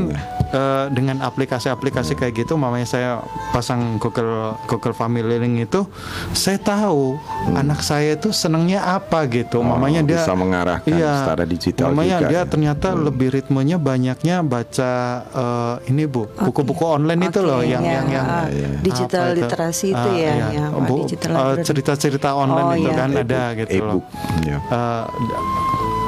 Eh, 0.51 0.85
dengan 0.91 1.19
aplikasi-aplikasi 1.21 2.13
kayak 2.13 2.33
gitu, 2.37 2.55
mamanya 2.55 2.85
saya 2.85 3.11
pasang 3.49 3.97
Google 3.97 4.55
Google 4.67 4.93
Family 4.93 5.39
Link 5.39 5.67
itu, 5.67 5.87
saya 6.31 6.55
tahu 6.55 7.17
anak 7.51 7.79
saya 7.79 8.13
itu 8.13 8.29
senangnya 8.31 8.83
apa 8.85 9.25
gitu. 9.25 9.59
Hmm. 9.59 9.67
Oh, 9.67 9.75
mamanya 9.75 10.01
dia 10.01 10.19
bisa 10.19 10.33
mengarahkan 10.33 10.91
secara 10.91 11.43
digital 11.43 11.89
Mamanya 11.89 12.17
juga 12.17 12.27
dia 12.27 12.37
ya. 12.37 12.41
ternyata 12.45 12.87
lebih 12.91 13.27
ritmenya 13.31 13.77
banyaknya 13.77 14.35
baca 14.41 14.91
eh, 15.25 15.75
ini 15.89 16.03
bu, 16.05 16.27
buku-buku 16.29 16.83
online 16.83 17.27
itu 17.27 17.39
Oke, 17.39 17.47
loh, 17.47 17.61
yang 17.61 17.81
ya. 17.81 17.93
yang 17.97 18.07
yang 18.09 18.27
Ah, 18.31 18.45
digital 18.79 19.23
apa 19.27 19.37
literasi 19.37 19.87
itu 19.91 20.09
Ah, 20.09 20.15
ya, 20.15 20.31
iya. 20.31 20.47
yang 20.55 20.71
apa, 20.71 20.85
Bu, 20.85 20.95
digital 21.03 21.31
eh, 21.33 21.55
cerita-cerita 21.61 22.29
online 22.33 22.67
Oh, 22.67 22.75
itu 22.77 22.89
iya. 22.89 22.95
kan 22.95 23.09
ada 23.11 23.41
E-book, 23.51 23.59
gitu 23.59 23.75
loh 23.81 23.91
e-book 23.91 24.05
ya. 24.45 24.57
eh, 24.61 25.03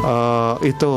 eh, 0.04 0.54
itu 0.66 0.92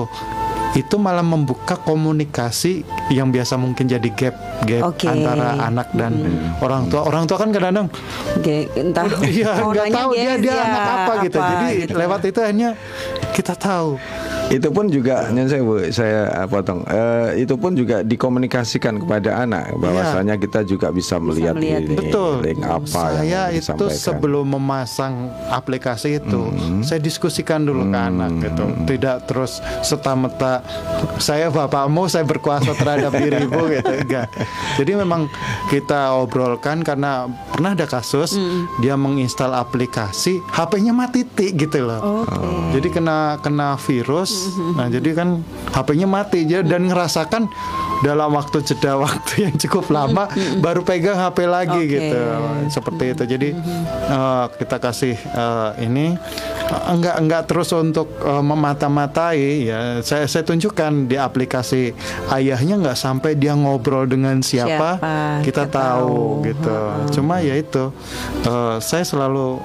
itu 0.76 1.00
malah 1.00 1.24
membuka 1.24 1.80
komunikasi 1.80 2.84
yang 3.08 3.32
biasa 3.32 3.56
mungkin 3.56 3.88
jadi 3.88 4.08
gap 4.12 4.36
gap 4.68 4.92
Oke. 4.92 5.08
antara 5.08 5.56
anak 5.64 5.88
dan 5.96 6.20
orang 6.60 6.92
tua 6.92 7.08
orang 7.08 7.24
tua 7.24 7.40
kan 7.40 7.48
kadang-kadang 7.48 7.88
Ge- 8.44 8.68
entah 8.76 9.08
iya 9.24 9.56
nggak 9.56 9.88
tahu 9.88 10.10
dia 10.12 10.36
dia 10.36 10.52
ya, 10.52 10.64
anak 10.68 10.84
apa 10.84 11.12
gitu 11.24 11.38
jadi 11.40 11.68
gitu. 11.88 11.96
lewat 11.96 12.20
itu 12.28 12.40
hanya 12.44 12.68
kita 13.32 13.56
tahu 13.56 13.96
itu 14.46 14.68
pun 14.70 14.86
juga 14.86 15.26
nyun 15.34 15.48
saya 15.50 15.62
Bu, 15.66 15.74
saya 15.90 16.20
uh, 16.30 16.46
potong. 16.46 16.86
Eh, 16.86 17.42
itu 17.42 17.58
pun 17.58 17.74
juga 17.74 18.06
dikomunikasikan 18.06 19.02
kepada 19.02 19.42
anak 19.42 19.74
bahwasanya 19.74 20.38
kita 20.38 20.62
juga 20.62 20.94
bisa 20.94 21.18
melihat, 21.18 21.58
melihat. 21.58 21.82
ini 21.82 21.96
betul. 21.98 22.46
link 22.46 22.62
apa 22.62 22.86
saya 22.86 23.50
yang 23.50 23.58
itu 23.58 23.74
disampaikan. 23.74 23.98
sebelum 23.98 24.46
memasang 24.46 25.14
aplikasi 25.50 26.22
itu 26.22 26.54
saya 26.86 27.02
diskusikan 27.02 27.66
dulu 27.66 27.90
ke 27.90 27.98
anak 27.98 28.30
gitu. 28.38 28.64
Tidak 28.86 29.16
terus 29.26 29.58
serta-merta 29.82 30.62
saya 31.18 31.50
bapakmu 31.50 32.06
saya 32.06 32.22
berkuasa 32.22 32.70
terhadap 32.78 33.10
dirimu 33.18 33.66
gitu. 33.74 33.92
Enggak. 33.98 34.30
Jadi 34.78 34.92
memang 34.94 35.26
kita 35.74 36.14
obrolkan 36.14 36.86
karena 36.86 37.26
pernah 37.50 37.74
ada 37.74 37.86
kasus 37.90 38.38
dia 38.78 38.94
menginstal 38.94 39.58
aplikasi 39.58 40.38
HP-nya 40.54 40.94
mati 40.94 41.26
tik 41.26 41.58
gitu 41.58 41.82
loh. 41.82 42.22
Oke. 42.22 42.78
jadi 42.78 42.88
kena 42.92 43.40
kena 43.42 43.74
virus 43.80 44.35
nah 44.72 44.86
jadi 44.86 45.10
kan 45.12 45.28
HP-nya 45.70 46.06
mati 46.06 46.44
Dia- 46.44 46.62
dan 46.62 46.86
ngerasakan 46.86 47.48
dalam 47.96 48.28
waktu 48.30 48.60
jeda 48.62 48.92
waktu 49.04 49.48
yang 49.48 49.56
cukup 49.56 49.88
lama 49.88 50.28
baru 50.58 50.80
pegang 50.80 51.16
HP 51.16 51.38
lagi 51.44 51.80
Oke. 51.80 51.90
gitu. 51.90 52.20
Seperti 52.68 53.04
itu. 53.10 53.22
Jadi 53.26 53.48
eh, 54.06 54.44
kita 54.52 54.76
kasih 54.76 55.16
eh, 55.16 55.70
ini 55.80 56.12
eh, 56.60 56.82
enggak 56.92 57.16
enggak 57.16 57.42
terus 57.46 57.72
untuk 57.72 58.12
eh, 58.18 58.42
memata-matai 58.42 59.38
ya. 59.64 59.80
Saya 60.00 60.28
saya 60.28 60.44
tunjukkan 60.44 61.08
di 61.08 61.16
aplikasi 61.16 61.96
ayahnya 62.30 62.76
nggak 62.78 62.98
sampai 62.98 63.32
dia 63.32 63.56
ngobrol 63.56 64.04
dengan 64.04 64.40
siapa, 64.40 65.00
Siapa, 65.00 65.40
kita, 65.40 65.64
kita 65.64 65.72
tahu, 65.72 66.12
tahu. 66.36 66.44
gitu. 66.44 66.76
Cuma 67.14 67.40
ya 67.40 67.56
itu 67.56 67.88
eh, 68.42 68.76
saya 68.78 69.04
selalu 69.04 69.56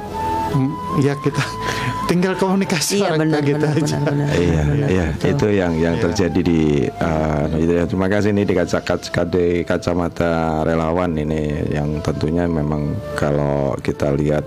ya 1.00 1.14
kita 1.18 1.42
tinggal 2.10 2.36
komunikasi 2.36 3.00
Iya 3.00 3.16
benar 3.16 3.40
kayak 3.40 3.48
gitu 3.48 3.58
benar, 3.64 3.72
aja 3.72 3.96
benar 3.98 4.12
benar. 4.12 4.28
Iya, 4.36 4.62
benar, 4.68 4.88
iya, 4.92 5.06
betul. 5.16 5.30
itu 5.32 5.48
yang 5.56 5.74
yang 5.80 5.96
Iya. 5.96 6.04
terjadi 6.10 6.40
di 6.44 6.62
uh, 6.92 7.46
itu 7.56 7.72
ya. 7.72 7.84
Terima 7.88 8.08
kasih 8.12 8.30
ini 8.36 8.44
di 8.44 8.54
kaca 8.54 8.80
kaca 8.84 9.24
di 9.24 9.46
kacamata 9.64 10.32
relawan 10.68 11.12
ini 11.16 11.42
yang 11.72 12.04
tentunya 12.04 12.44
memang 12.46 12.92
kalau 13.16 13.76
kita 13.80 14.12
lihat 14.12 14.44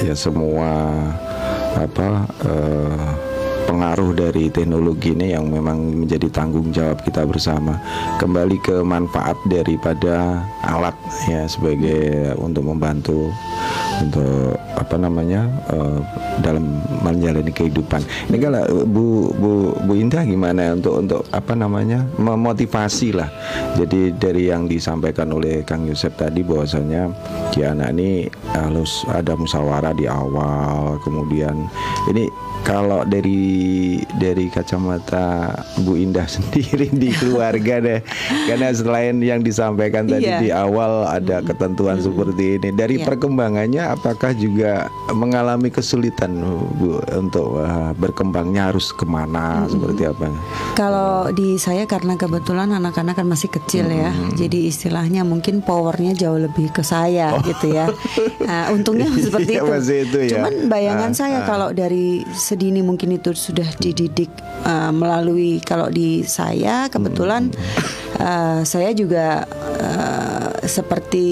ya 0.00 0.16
semua 0.16 0.90
apa 1.74 2.24
eh, 2.42 3.10
pengaruh 3.64 4.12
dari 4.12 4.52
teknologi 4.52 5.16
ini 5.16 5.32
yang 5.34 5.48
memang 5.48 6.04
menjadi 6.04 6.28
tanggung 6.30 6.70
jawab 6.70 7.00
kita 7.02 7.24
bersama 7.24 7.80
kembali 8.16 8.60
ke 8.60 8.76
manfaat 8.84 9.34
daripada 9.48 10.40
alat 10.62 10.94
ya 11.26 11.48
sebagai 11.48 12.32
untuk 12.38 12.62
membantu 12.68 13.32
untuk 14.02 14.56
apa 14.74 14.96
namanya 14.98 15.46
eh, 15.70 15.98
dalam 16.42 16.82
menjalani 17.02 17.50
kehidupan. 17.50 18.02
Ini 18.30 18.36
kalau 18.40 18.62
Bu 18.84 19.30
Bu 19.34 19.50
Bu 19.84 19.92
Indah 19.94 20.26
gimana 20.26 20.74
untuk 20.74 20.98
untuk 20.98 21.20
apa 21.30 21.54
namanya 21.54 22.02
memotivasi 22.18 23.14
lah. 23.14 23.30
Jadi 23.78 24.14
dari 24.16 24.50
yang 24.50 24.66
disampaikan 24.66 25.30
oleh 25.30 25.62
Kang 25.62 25.86
Yosep 25.86 26.18
tadi 26.18 26.42
bahwasanya 26.42 27.10
di 27.54 27.62
anak 27.62 27.94
ini 27.94 28.26
harus 28.50 29.06
ada 29.06 29.34
musyawarah 29.34 29.94
di 29.94 30.06
awal, 30.06 30.98
kemudian 31.02 31.66
ini 32.10 32.26
kalau 32.64 33.04
dari 33.04 34.00
dari 34.16 34.48
kacamata 34.48 35.52
Bu 35.84 36.00
Indah 36.00 36.24
sendiri 36.34 36.88
di 36.90 37.12
keluarga 37.12 37.78
deh, 37.78 38.00
karena 38.48 38.72
selain 38.72 39.20
yang 39.20 39.44
disampaikan 39.44 40.08
tadi 40.08 40.24
Iya. 40.24 40.40
di 40.40 40.48
awal 40.48 41.04
ada 41.04 41.44
ketentuan 41.44 42.00
seperti 42.00 42.56
ini, 42.56 42.68
dari 42.72 42.96
Iya. 42.96 43.04
perkembangannya 43.04 43.83
apakah 43.92 44.32
juga 44.32 44.88
mengalami 45.12 45.68
kesulitan 45.68 46.40
Bu 46.80 47.02
untuk 47.12 47.60
uh, 47.60 47.92
berkembangnya 47.94 48.72
harus 48.72 48.94
ke 48.94 49.04
mana 49.04 49.68
seperti 49.68 50.08
apa? 50.08 50.32
Kalau 50.72 51.28
di 51.30 51.60
saya 51.60 51.84
karena 51.84 52.16
kebetulan 52.16 52.72
anak-anak 52.72 53.20
kan 53.20 53.26
masih 53.28 53.52
kecil 53.52 53.90
ya, 53.90 54.10
jadi 54.32 54.72
istilahnya 54.72 55.22
mungkin 55.26 55.60
powernya 55.60 56.16
jauh 56.16 56.40
lebih 56.40 56.72
ke 56.72 56.80
saya 56.80 57.36
gitu 57.44 57.74
ya. 57.74 57.90
Nah, 58.42 58.72
untungnya 58.72 59.10
seperti 59.24 59.58
Iya, 59.58 59.62
itu. 59.62 59.70
masih 59.70 59.96
itu 60.08 60.18
ya. 60.24 60.30
Cuman 60.38 60.54
bayangan 60.70 61.10
Ah, 61.14 61.16
saya 61.16 61.38
ah. 61.42 61.46
kalau 61.46 61.68
dari 61.70 62.24
sedini 62.32 62.80
mungkin 62.80 63.12
itu 63.12 63.30
sudah 63.36 63.66
dididik 63.76 64.32
uh, 64.64 64.90
melalui 64.90 65.60
kalau 65.60 65.92
di 65.92 66.24
saya 66.24 66.88
kebetulan 66.88 67.52
uh, 68.18 68.64
saya 68.64 68.90
juga 68.96 69.44
uh, 69.78 70.48
seperti 70.64 71.26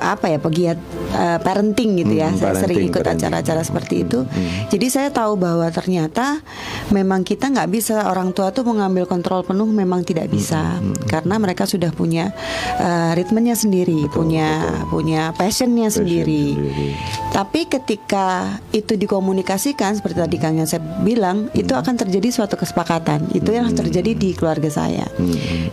apa 0.00 0.32
ya 0.32 0.38
pegiat 0.40 0.78
uh, 1.14 1.38
parenting 1.40 2.02
gitu 2.02 2.14
ya. 2.18 2.28
Hmm, 2.28 2.38
saya 2.38 2.54
sering 2.58 2.90
ikut 2.90 3.04
acara-acara 3.06 3.62
seperti 3.62 4.04
itu. 4.04 4.26
Jadi 4.68 4.86
saya 4.90 5.08
tahu 5.14 5.38
bahwa 5.38 5.70
ternyata 5.70 6.42
memang 6.90 7.22
kita 7.22 7.48
nggak 7.48 7.70
bisa 7.70 8.10
orang 8.10 8.34
tua 8.34 8.50
tuh 8.50 8.66
mengambil 8.66 9.06
kontrol 9.06 9.46
penuh 9.46 9.66
memang 9.70 10.02
tidak 10.02 10.28
bisa 10.28 10.82
karena 11.08 11.38
mereka 11.38 11.64
sudah 11.64 11.94
punya 11.94 12.34
uh, 12.82 13.14
ritmenya 13.14 13.54
sendiri, 13.54 14.10
punya 14.10 14.66
punya 14.90 15.30
passionnya 15.38 15.88
sendiri. 15.88 16.58
sendiri. 16.58 16.88
Tapi 17.34 17.66
ketika 17.66 18.58
itu 18.70 18.94
dikomunikasikan 18.94 19.98
seperti 19.98 20.22
tadi 20.22 20.36
Kang 20.38 20.58
Yosep 20.58 21.02
bilang, 21.02 21.50
itu 21.50 21.74
akan 21.74 21.98
terjadi 21.98 22.30
suatu 22.30 22.54
kesepakatan. 22.54 23.30
Itu 23.34 23.50
yang 23.50 23.74
terjadi 23.74 24.14
di 24.14 24.34
keluarga 24.38 24.70
saya. 24.70 25.06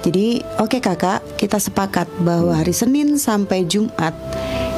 Jadi, 0.02 0.42
oke 0.58 0.82
kakak, 0.82 1.22
kita 1.38 1.62
sepakat 1.62 2.10
bahwa 2.26 2.58
hari 2.58 2.74
Senin 2.74 3.22
sampai 3.22 3.66
Jumat 3.70 4.14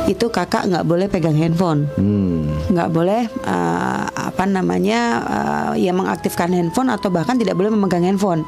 itu 0.08 0.28
kakak 0.28 0.68
nggak 0.68 0.86
boleh 0.86 1.08
pegang 1.08 1.38
handphone. 1.38 1.88
Hmm. 1.96 2.52
nggak 2.74 2.90
boleh 2.92 3.28
uh, 3.46 4.06
apa 4.10 4.44
namanya 4.44 5.00
uh, 5.24 5.72
ya 5.78 5.96
mengaktifkan 5.96 6.52
handphone 6.52 6.92
atau 6.92 7.08
bahkan 7.14 7.40
tidak 7.40 7.56
boleh 7.56 7.72
memegang 7.72 8.04
handphone. 8.04 8.44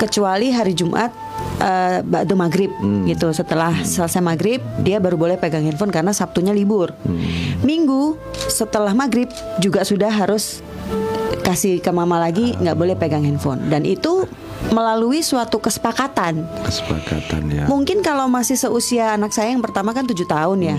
Kecuali 0.00 0.50
hari 0.50 0.74
Jumat 0.74 1.14
uh, 1.62 2.02
ba'du 2.02 2.34
maghrib 2.34 2.74
gitu. 3.06 3.30
Setelah 3.30 3.70
selesai 3.86 4.18
maghrib 4.18 4.58
dia 4.82 4.98
baru 4.98 5.14
boleh 5.14 5.38
pegang 5.38 5.62
handphone 5.62 5.94
karena 5.94 6.10
Sabtunya 6.10 6.50
libur. 6.50 6.90
Minggu 7.62 8.18
setelah 8.50 8.90
maghrib 8.96 9.30
juga 9.62 9.86
sudah 9.86 10.10
harus 10.10 10.58
kasih 11.42 11.82
ke 11.82 11.90
mama 11.94 12.18
lagi 12.18 12.54
nggak 12.58 12.74
boleh 12.74 12.94
pegang 12.98 13.22
handphone. 13.22 13.62
Dan 13.70 13.86
itu 13.86 14.26
melalui 14.70 15.24
suatu 15.24 15.58
kesepakatan 15.58 16.46
Kesepakatan 16.62 17.42
ya. 17.50 17.64
Mungkin 17.66 18.00
kalau 18.00 18.30
masih 18.30 18.54
seusia 18.54 19.16
anak 19.16 19.34
saya 19.34 19.50
yang 19.50 19.60
pertama 19.60 19.90
kan 19.90 20.06
tujuh 20.06 20.24
tahun 20.24 20.58
ya, 20.62 20.78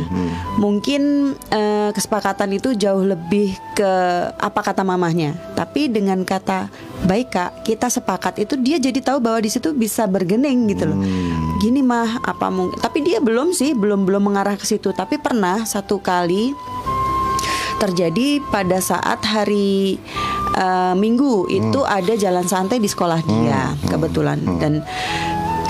mungkin 0.57 1.33
eh, 1.51 1.89
kesepakatan 1.91 2.55
itu 2.55 2.73
jauh 2.73 3.03
lebih 3.03 3.55
ke 3.77 3.91
apa 4.37 4.59
kata 4.63 4.81
mamahnya. 4.85 5.35
Tapi 5.53 5.89
dengan 5.89 6.21
kata 6.23 6.69
baik 7.05 7.27
kak, 7.33 7.51
kita 7.67 7.87
sepakat 7.91 8.39
itu 8.41 8.57
dia 8.57 8.79
jadi 8.79 8.99
tahu 9.01 9.19
bahwa 9.19 9.39
di 9.43 9.49
situ 9.51 9.75
bisa 9.75 10.07
bergening 10.07 10.71
gitu 10.71 10.89
loh. 10.89 10.99
Gini 11.59 11.81
mah 11.83 12.23
apa 12.23 12.49
mungkin? 12.49 12.79
Tapi 12.79 13.03
dia 13.05 13.19
belum 13.19 13.51
sih, 13.51 13.75
belum 13.75 14.07
belum 14.07 14.23
mengarah 14.33 14.55
ke 14.57 14.65
situ. 14.65 14.91
Tapi 14.95 15.19
pernah 15.19 15.63
satu 15.67 15.99
kali 15.99 16.53
terjadi 17.80 18.42
pada 18.50 18.77
saat 18.80 19.22
hari 19.25 19.98
uh, 20.58 20.94
Minggu. 20.98 21.50
Itu 21.50 21.86
ada 21.86 22.13
jalan 22.13 22.46
santai 22.46 22.77
di 22.82 22.89
sekolah 22.89 23.20
dia 23.25 23.74
kebetulan. 23.89 24.39
Dan 24.60 24.84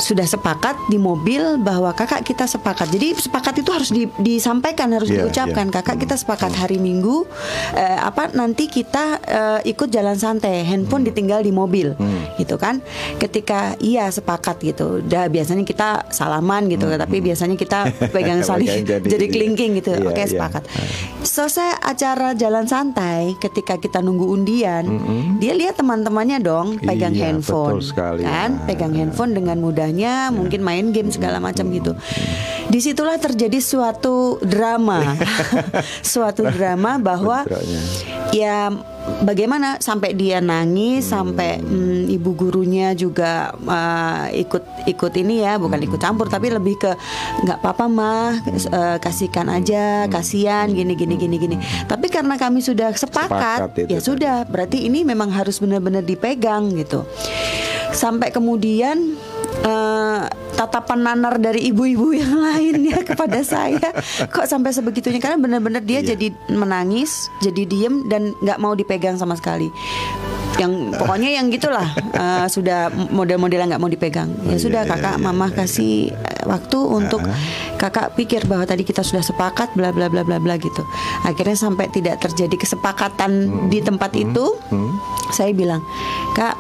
sudah 0.04 0.28
sepakat 0.28 0.76
di 0.86 1.00
mobil 1.00 1.40
bahwa 1.58 1.90
kakak 1.92 2.22
kita 2.22 2.44
sepakat. 2.44 2.92
Jadi 2.92 3.16
sepakat 3.16 3.54
itu 3.58 3.70
harus 3.72 3.88
di- 3.88 4.12
disampaikan, 4.20 4.92
harus 4.92 5.08
Iya, 5.08 5.24
diucapkan. 5.24 5.66
iya. 5.66 5.74
Kakak 5.74 5.98
kita 5.98 6.16
sepakat 6.16 6.52
hari 6.54 6.76
Minggu 6.76 7.24
eh, 7.72 7.98
apa 7.98 8.28
nanti 8.30 8.68
kita 8.68 9.06
eh, 9.18 9.60
ikut 9.66 9.88
jalan 9.88 10.14
santai, 10.14 10.62
handphone 10.62 11.04
ditinggal 11.04 11.40
di 11.40 11.50
mobil, 11.50 11.96
gitu 12.36 12.56
kan? 12.56 12.84
Ketika 13.16 13.80
iya 13.80 14.10
sepakat 14.10 14.60
gitu, 14.62 15.00
udah 15.00 15.26
biasanya 15.26 15.64
kita 15.64 15.90
salaman 16.10 16.68
gitu, 16.68 16.86
tapi 16.92 17.18
biasanya 17.20 17.56
kita 17.56 17.88
pegang 18.14 18.44
saling 18.44 18.68
jadi- 18.84 19.08
jadi 19.14 19.26
kelingking 19.26 19.80
gitu. 19.80 19.96
Iya, 19.96 20.04
Oke 20.06 20.20
iya. 20.20 20.28
sepakat. 20.28 20.64
Selesai 21.24 21.80
acara 21.80 22.34
jalan 22.34 22.68
santai, 22.68 23.40
ketika 23.40 23.78
kita 23.78 24.00
nunggu 24.00 24.28
undian, 24.28 24.84
dia 25.40 25.54
lihat 25.54 25.78
teman-temannya 25.78 26.40
dong 26.40 26.76
pegang 26.78 27.14
Iya, 27.14 27.32
handphone, 27.32 27.80
betul 27.80 27.88
sekali. 27.88 28.22
kan? 28.22 28.50
Ah. 28.54 28.66
Pegang 28.66 28.92
handphone 28.92 29.32
dengan 29.32 29.62
mudahnya, 29.94 30.34
mungkin 30.34 30.62
main 30.66 30.90
game 30.90 31.14
segala 31.14 31.38
macam 31.38 31.70
gitu. 31.70 31.94
Di 32.74 32.82
situlah 32.82 33.22
terjadi 33.22 33.62
suatu 33.62 34.42
drama, 34.42 35.14
suatu 36.02 36.50
drama 36.50 36.98
bahwa 36.98 37.46
ya 38.34 38.74
bagaimana 39.22 39.78
sampai 39.78 40.18
dia 40.18 40.42
nangis 40.42 41.12
sampai 41.12 41.62
mm, 41.62 42.10
ibu 42.10 42.34
gurunya 42.34 42.98
juga 42.98 43.54
uh, 43.54 44.26
ikut 44.34 44.90
ikut 44.90 45.14
ini 45.20 45.44
ya 45.44 45.60
bukan 45.62 45.78
ikut 45.86 46.00
campur 46.00 46.32
tapi 46.32 46.50
lebih 46.50 46.80
ke 46.80 46.92
nggak 47.46 47.60
apa-apa 47.62 47.86
mah 47.92 48.32
uh, 48.72 48.98
kasihkan 48.98 49.52
aja 49.52 50.08
kasihan 50.10 50.72
gini 50.74 50.98
gini 50.98 51.14
gini 51.20 51.36
gini. 51.38 51.56
Tapi 51.86 52.10
karena 52.10 52.42
kami 52.42 52.66
sudah 52.66 52.90
sepakat, 52.96 53.70
Sepakat 53.70 53.86
itu 53.86 53.92
ya 53.94 54.00
sudah 54.02 54.36
berarti 54.50 54.88
ini 54.90 55.06
memang 55.06 55.30
harus 55.30 55.62
benar-benar 55.62 56.02
dipegang 56.02 56.74
gitu. 56.74 57.06
Sampai 57.94 58.34
kemudian 58.34 59.14
eh, 59.64 60.22
tatapan 60.54 61.00
nanar 61.02 61.40
dari 61.40 61.72
ibu-ibu 61.72 62.14
yang 62.14 62.36
lainnya 62.52 63.02
kepada 63.02 63.42
saya. 63.42 63.90
Kok 64.30 64.46
sampai 64.46 64.72
sebegitunya? 64.72 65.20
Karena 65.20 65.40
benar-benar 65.40 65.82
dia 65.82 66.00
Iya. 66.04 66.16
jadi 66.16 66.28
menangis 66.52 67.32
jadi 67.40 67.64
diem 67.64 68.06
dan 68.12 68.36
nggak 68.44 68.60
mau 68.60 68.76
dipegang 68.76 69.16
sama 69.16 69.40
sekali. 69.40 69.72
Yang 70.54 70.94
pokoknya 71.02 71.34
yang 71.34 71.50
gitulah 71.50 71.88
eh, 72.14 72.46
sudah 72.46 72.94
model-modelnya 72.94 73.74
nggak 73.74 73.82
mau 73.82 73.90
dipegang. 73.90 74.30
Ya 74.46 74.54
iya, 74.54 74.62
sudah 74.62 74.82
iya, 74.86 74.90
kakak 74.90 75.16
iya, 75.18 75.24
mama 75.24 75.50
iya, 75.50 75.56
kasih 75.64 76.14
eh, 76.14 76.44
waktu 76.46 76.78
untuk 76.78 77.22
kakak 77.82 78.14
pikir 78.14 78.46
bahwa 78.46 78.64
tadi 78.64 78.86
kita 78.86 79.02
sudah 79.02 79.26
sepakat 79.26 79.74
bla 79.74 79.90
bla 79.90 80.08
bla 80.14 80.22
bla 80.22 80.38
bla 80.38 80.56
gitu. 80.62 80.86
Akhirnya 81.26 81.58
sampai 81.58 81.90
tidak 81.90 82.22
terjadi 82.22 82.54
kesepakatan 82.54 83.32
di 83.74 83.82
tempat 83.82 84.14
itu 84.14 84.54
saya 85.34 85.50
bilang 85.52 85.82
kak 86.38 86.54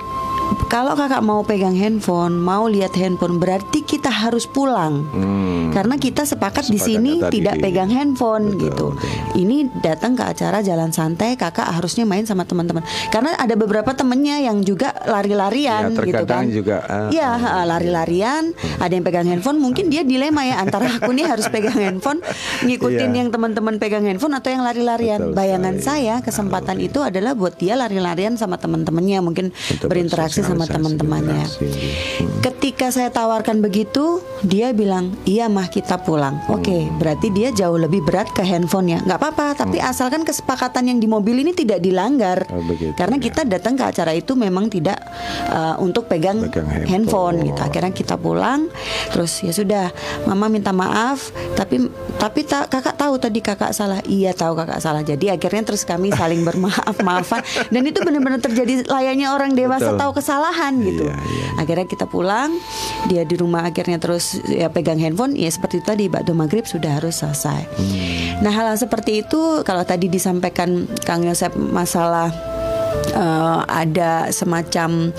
kalau 0.73 0.97
kakak 0.97 1.21
mau 1.21 1.45
pegang 1.45 1.77
handphone, 1.77 2.33
mau 2.33 2.65
lihat 2.65 2.97
handphone, 2.97 3.37
berarti 3.37 3.85
kita 3.85 4.09
harus 4.09 4.49
pulang. 4.49 5.05
Hmm. 5.13 5.69
Karena 5.69 6.01
kita 6.01 6.25
sepakat 6.25 6.65
di 6.65 6.81
sini 6.81 7.21
tadi 7.21 7.37
tidak 7.37 7.61
pegang 7.61 7.93
handphone 7.93 8.57
Betul, 8.57 8.61
gitu. 8.65 8.87
betul. 8.97 9.37
Ini 9.37 9.69
datang 9.85 10.17
ke 10.17 10.25
acara 10.25 10.65
jalan 10.65 10.89
santai, 10.89 11.37
kakak 11.37 11.69
harusnya 11.69 12.09
main 12.09 12.25
sama 12.25 12.49
teman-teman. 12.49 12.81
Karena 13.13 13.37
ada 13.37 13.53
beberapa 13.53 13.93
temennya 13.93 14.41
yang 14.41 14.65
juga 14.65 14.97
lari-larian 15.05 15.93
Ya, 15.93 16.05
gitu 16.09 16.25
kan. 16.25 16.49
juga, 16.49 16.81
ah, 16.89 17.09
Iya, 17.13 17.29
ah, 17.37 17.45
ah, 17.61 17.65
lari-larian, 17.69 18.57
ada 18.81 18.89
yang 18.89 19.05
pegang 19.05 19.29
handphone, 19.29 19.61
mungkin 19.61 19.93
dia 19.93 20.01
dilema 20.01 20.41
ya 20.41 20.57
antara 20.57 20.89
aku 20.89 21.13
nih 21.13 21.29
harus 21.29 21.53
pegang 21.53 21.77
handphone, 21.77 22.17
ngikutin 22.65 23.13
Iya. 23.13 23.19
yang 23.21 23.29
teman-teman 23.29 23.77
pegang 23.77 24.09
handphone 24.09 24.33
atau 24.33 24.49
yang 24.49 24.65
lari-larian. 24.65 25.21
Betul 25.21 25.37
Bayangan 25.37 25.77
saya 25.85 26.15
kesempatan 26.25 26.81
itu 26.81 26.97
adalah 26.97 27.37
buat 27.37 27.61
dia 27.61 27.77
lari-larian 27.77 28.41
sama 28.41 28.57
teman-temannya, 28.57 29.21
mungkin 29.21 29.53
Untuk 29.53 29.85
berinteraksi 29.93 30.41
sama 30.41 30.62
bersosialisasi, 30.65 30.75
teman-temannya. 30.97 31.45
Hmm. 31.45 32.41
Ketika 32.41 32.87
saya 32.89 33.09
tawarkan 33.09 33.59
begitu, 33.59 34.19
dia 34.41 34.71
bilang, 34.71 35.15
"Iya, 35.23 35.47
mah 35.47 35.67
kita 35.67 35.99
pulang." 35.99 36.39
Oke, 36.47 36.87
berarti 36.95 37.29
dia 37.29 37.51
jauh 37.51 37.75
lebih 37.75 38.03
berat 38.03 38.29
ke 38.29 38.41
handphonenya. 38.41 39.03
nggak 39.03 39.19
apa-apa, 39.19 39.47
tapi 39.57 39.79
asalkan 39.79 40.23
kesepakatan 40.23 40.87
yang 40.87 40.99
di 40.99 41.07
mobil 41.07 41.39
ini 41.39 41.51
tidak 41.51 41.79
dilanggar. 41.79 42.47
Oh, 42.51 42.63
begitu, 42.63 42.91
Karena 42.95 43.15
ya. 43.17 43.23
kita 43.23 43.41
datang 43.43 43.75
ke 43.75 43.83
acara 43.83 44.11
itu 44.11 44.33
memang 44.33 44.67
tidak 44.67 44.99
uh, 45.49 45.75
untuk 45.79 46.07
pegang, 46.07 46.47
Pegang 46.47 46.67
handphone. 46.67 46.91
handphone 46.91 47.37
gitu. 47.47 47.59
Akhirnya 47.59 47.91
kita 47.91 48.15
pulang, 48.15 48.67
terus 49.09 49.39
ya 49.41 49.51
sudah, 49.51 49.85
mama 50.23 50.47
minta 50.47 50.71
maaf, 50.71 51.31
tapi 51.55 51.87
tapi 52.15 52.43
ta- 52.43 52.67
kakak 52.67 52.95
tahu 52.95 53.17
tadi 53.17 53.39
kakak 53.39 53.71
salah. 53.71 53.99
Iya 54.05 54.31
tahu 54.31 54.55
kakak 54.55 54.79
salah. 54.79 55.01
Jadi 55.01 55.27
akhirnya 55.27 55.63
terus 55.63 55.83
kami 55.83 56.11
saling 56.11 56.43
bermaaf 56.43 56.95
maafan 57.01 57.41
dan 57.73 57.83
itu 57.83 57.99
benar-benar 57.99 58.39
terjadi 58.39 58.85
layaknya 58.85 59.33
orang 59.33 59.53
dewasa 59.53 59.91
Betul. 59.95 59.99
tahu 59.99 60.11
kesalahan 60.19 60.52
gitu. 60.85 61.09
Iya, 61.09 61.17
iya. 61.17 61.47
Akhirnya 61.57 61.87
kita 61.89 62.05
pulang, 62.05 62.53
dia 63.09 63.25
di 63.25 63.35
rumah 63.35 63.65
akhirnya 63.65 63.97
terus 63.97 64.37
ya 64.45 64.69
pegang 64.69 65.01
handphone, 65.01 65.33
ya 65.33 65.49
seperti 65.49 65.81
itu 65.81 65.85
tadi 65.89 66.05
Bakdo 66.07 66.37
Maghrib 66.37 66.63
sudah 66.69 67.01
harus 67.01 67.19
selesai. 67.19 67.61
Hmm. 67.65 68.45
Nah 68.45 68.51
hal-hal 68.53 68.77
seperti 68.77 69.25
itu 69.25 69.65
kalau 69.65 69.81
tadi 69.83 70.07
disampaikan 70.07 70.85
Kang 71.03 71.25
Yosep 71.25 71.57
masalah 71.57 72.52
eh, 73.13 73.59
ada 73.63 74.11
semacam 74.29 75.13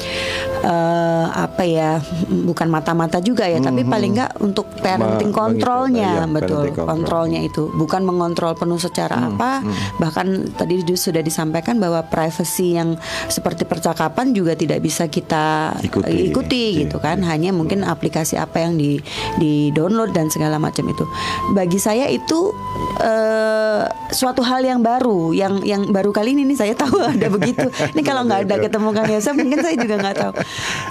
eh, 0.61 1.27
apa 1.27 1.63
ya 1.63 1.99
bukan 2.27 2.69
mata-mata 2.69 3.19
juga 3.19 3.45
ya 3.45 3.59
tapi 3.59 3.83
paling 3.83 4.13
nggak 4.13 4.33
untuk 4.41 4.67
parenting 4.77 5.31
Ma- 5.31 5.39
kontrolnya 5.39 6.09
ya, 6.15 6.25
betul 6.27 6.69
parenting 6.69 6.75
control. 6.75 6.87
kontrolnya 6.87 7.41
itu. 7.41 7.63
Bukan 7.71 8.03
mengontrol 8.03 8.53
penuh 8.55 8.79
secara 8.79 9.17
apa 9.25 9.63
bahkan 9.97 10.27
tadi 10.53 10.83
sudah 10.87 11.21
disampaikan 11.21 11.77
bahwa 11.77 12.03
privacy 12.03 12.75
yang 12.75 12.97
seperti 13.27 13.65
percakapan 13.65 14.31
juga 14.31 14.55
tidak 14.55 14.79
bisa 14.79 15.07
kita 15.07 15.75
Ikuti. 15.81 16.29
ikuti 16.29 16.65
Iya, 16.75 16.81
gitu 16.87 16.97
kan. 16.99 17.21
Hanya 17.21 17.51
mungkin 17.51 17.83
aplikasi 17.83 18.35
apa 18.35 18.61
yang 18.61 18.75
di 18.75 18.99
di 19.37 19.69
download 19.71 20.11
dan 20.11 20.29
segala 20.29 20.57
macam 20.57 20.87
itu. 20.87 21.05
Bagi 21.51 21.77
saya 21.77 22.07
itu 22.07 22.53
eh, 22.99 23.83
suatu 24.11 24.41
hal 24.41 24.63
yang 24.63 24.81
baru 24.81 25.33
yang 25.33 25.61
yang 25.63 25.89
baru 25.89 26.11
kali 26.11 26.33
ini 26.33 26.47
nih 26.47 26.59
saya 26.59 26.75
tahu 26.75 26.97
ada 27.15 27.27
begitu 27.29 27.67
ini 27.93 28.03
kalau 28.07 28.25
nggak 28.25 28.49
ada 28.49 28.57
ketemu 28.63 28.89
Kang 28.97 29.11
Yosef 29.11 29.35
mungkin 29.37 29.59
saya 29.61 29.77
juga 29.77 29.95
nggak 30.01 30.17
tahu. 30.17 30.33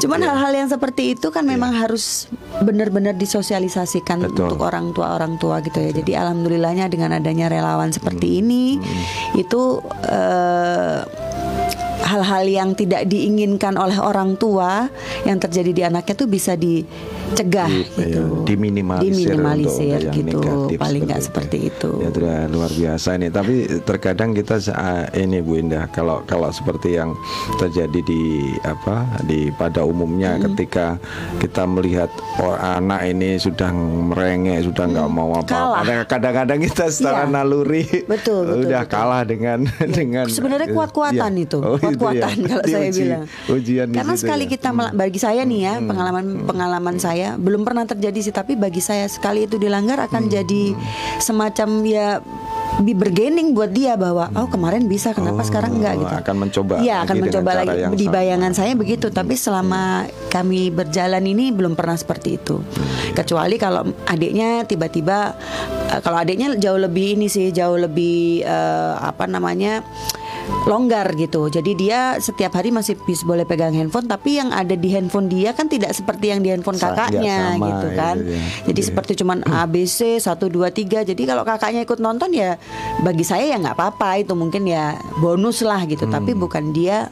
Cuman 0.06 0.20
Iya. 0.22 0.28
hal-hal 0.30 0.52
yang 0.54 0.70
seperti 0.70 1.04
itu 1.18 1.28
kan 1.34 1.44
memang 1.48 1.74
harus 1.74 2.30
benar-benar 2.62 3.18
disosialisasikan 3.18 4.30
Betul. 4.30 4.54
untuk 4.54 4.62
orang 4.62 4.94
tua 4.94 5.18
orang 5.18 5.42
tua 5.42 5.60
gitu 5.66 5.82
ya. 5.82 5.92
Jadi 5.92 6.12
alhamdulillahnya 6.14 6.86
dengan 6.92 7.18
adanya 7.18 7.50
relawan 7.50 7.90
seperti 7.90 8.44
ini 8.44 8.78
itu 9.34 9.82
eh, 10.06 11.02
hal-hal 12.04 12.44
yang 12.46 12.76
tidak 12.76 13.08
diinginkan 13.08 13.80
oleh 13.80 13.96
orang 13.98 14.36
tua 14.36 14.92
yang 15.24 15.40
terjadi 15.40 15.72
di 15.72 15.82
anaknya 15.88 16.14
tuh 16.20 16.30
bisa 16.30 16.54
dicegah 17.34 17.68
Di- 17.68 17.84
gitu 17.84 18.00
iya, 18.00 18.24
diminimalisir, 18.46 19.34
diminimalisir 19.34 19.74
untuk 19.84 20.06
yang 20.06 20.16
gitu 20.16 20.38
negatif 20.40 20.78
paling 20.78 21.02
nggak 21.04 21.20
seperti 21.20 21.32
seperti 21.34 21.58
itu 21.68 21.92
Ya 21.98 22.10
sudah 22.10 22.38
luar 22.48 22.72
biasa 22.72 23.10
ini. 23.14 23.28
Tapi 23.28 23.54
terkadang 23.82 24.30
kita 24.32 24.56
sa- 24.58 24.78
ini 25.12 25.40
Bu 25.40 25.58
Indah 25.58 25.90
kalau 25.90 26.22
kalau 26.24 26.48
seperti 26.50 26.94
yang 26.94 27.12
terjadi 27.58 28.00
di 28.00 28.22
apa 28.62 28.96
di 29.24 29.50
pada 29.52 29.82
umumnya 29.82 30.38
ketika 30.40 31.02
kita 31.38 31.66
melihat 31.66 32.08
oh, 32.38 32.54
anak 32.54 33.04
ini 33.08 33.36
sudah 33.36 33.74
merengek 33.74 34.62
sudah 34.64 34.86
nggak 34.86 35.10
mau 35.10 35.36
apa-apa. 35.36 36.06
Kadang-kadang 36.06 36.60
kita 36.62 36.86
secara 36.88 37.22
Iya. 37.24 37.34
naluri 37.34 37.84
Betul, 38.04 38.46
betul, 38.46 38.64
udah 38.64 38.82
betul. 38.82 38.94
kalah 38.94 39.24
dengan 39.24 39.60
dengan 39.90 40.26
sebenarnya 40.28 40.70
kuat-kuatan 40.70 41.32
Iya. 41.34 41.44
itu 41.44 41.58
Oh, 41.60 41.76
itu 41.76 41.84
kuat-kuatan 41.96 42.36
ya. 42.36 42.46
kalau 42.48 42.64
saya 42.64 42.84
Diuji- 42.86 43.02
bilang 43.02 43.24
Ujian 43.50 43.88
di 43.90 43.96
karena 43.96 44.14
sekali 44.14 44.44
ya. 44.46 44.50
kita 44.50 44.70
bagi 44.94 45.18
saya 45.18 45.42
nih 45.44 45.60
ya 45.62 45.74
pengalaman 45.82 46.26
pengalaman 46.44 46.96
saya 47.24 47.40
belum 47.40 47.64
pernah 47.64 47.88
terjadi 47.88 48.20
sih 48.20 48.34
tapi 48.36 48.60
bagi 48.60 48.84
saya 48.84 49.08
sekali 49.08 49.48
itu 49.48 49.56
dilanggar 49.56 49.96
akan 50.04 50.28
jadi 50.28 50.76
semacam 51.18 51.70
ya 51.88 52.20
bergening 52.74 53.54
buat 53.54 53.70
dia 53.70 53.94
bahwa 53.96 54.34
oh 54.34 54.50
kemarin 54.50 54.90
bisa 54.90 55.14
kenapa 55.14 55.40
Oh, 55.40 55.46
sekarang 55.46 55.78
enggak? 55.78 55.94
gitu. 55.96 56.16
akan 56.20 56.36
mencoba 56.36 56.74
Iya 56.82 56.96
akan 57.06 57.16
mencoba 57.22 57.52
lagi 57.56 57.80
di 57.94 58.06
sama. 58.06 58.14
bayangan 58.18 58.52
saya 58.52 58.74
begitu 58.74 59.08
tapi 59.08 59.38
selama 59.38 60.04
kami 60.28 60.68
berjalan 60.68 61.22
ini 61.24 61.54
belum 61.54 61.74
pernah 61.74 61.94
seperti 61.94 62.36
itu. 62.36 62.60
Kecuali 63.14 63.56
kalau 63.56 63.86
adiknya 64.04 64.66
tiba-tiba 64.66 65.38
eh, 65.88 66.02
kalau 66.02 66.18
adiknya 66.18 66.58
jauh 66.58 66.82
lebih 66.82 67.16
ini 67.16 67.30
sih 67.30 67.54
jauh 67.54 67.78
lebih 67.78 68.42
eh, 68.42 68.94
apa 69.00 69.30
namanya 69.30 69.86
longgar 70.64 71.12
gitu. 71.14 71.48
Jadi 71.48 71.72
dia 71.74 72.16
setiap 72.18 72.54
hari 72.54 72.70
masih 72.70 72.96
bisa 73.00 73.24
boleh 73.24 73.44
pegang 73.44 73.72
handphone 73.72 74.06
tapi 74.06 74.38
yang 74.38 74.50
ada 74.50 74.74
di 74.74 74.90
handphone 74.90 75.28
dia 75.28 75.52
kan 75.52 75.68
tidak 75.68 75.92
seperti 75.92 76.30
yang 76.30 76.40
di 76.40 76.50
handphone 76.50 76.76
Sa- 76.76 76.92
kakaknya 76.92 77.20
ya, 77.24 77.40
sama, 77.54 77.66
gitu 77.66 77.86
itu 77.86 77.90
kan. 77.94 78.16
dia. 78.18 78.40
Jadi 78.66 78.80
Iya. 78.80 78.88
seperti 78.88 79.12
cuman 79.16 79.38
ABC 79.44 80.00
1 80.18 80.48
2 80.48 80.70
3. 80.70 81.04
Jadi 81.04 81.22
kalau 81.24 81.44
kakaknya 81.44 81.82
ikut 81.82 82.00
nonton 82.00 82.32
ya 82.32 82.56
bagi 83.00 83.24
saya 83.24 83.46
ya 83.46 83.58
nggak 83.58 83.74
apa-apa 83.74 84.20
itu 84.20 84.34
mungkin 84.34 84.64
ya 84.64 84.94
bonus 85.18 85.62
lah 85.62 85.84
gitu, 85.84 86.06
tapi 86.06 86.32
bukan 86.34 86.72
dia 86.72 87.08